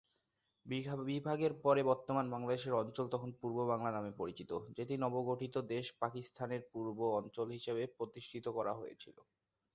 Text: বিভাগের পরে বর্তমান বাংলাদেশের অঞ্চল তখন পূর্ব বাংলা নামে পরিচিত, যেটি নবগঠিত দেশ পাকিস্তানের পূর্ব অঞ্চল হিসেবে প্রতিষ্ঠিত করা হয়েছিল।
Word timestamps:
বিভাগের 1.05 1.53
পরে 1.63 1.81
বর্তমান 1.83 2.25
বাংলাদেশের 2.31 2.73
অঞ্চল 2.73 3.05
তখন 3.09 3.29
পূর্ব 3.39 3.57
বাংলা 3.71 3.91
নামে 3.91 4.11
পরিচিত, 4.17 4.49
যেটি 4.77 4.93
নবগঠিত 4.97 5.55
দেশ 5.71 5.85
পাকিস্তানের 6.01 6.61
পূর্ব 6.71 6.99
অঞ্চল 7.19 7.47
হিসেবে 7.57 7.83
প্রতিষ্ঠিত 7.97 8.45
করা 8.57 8.73
হয়েছিল। 8.75 9.17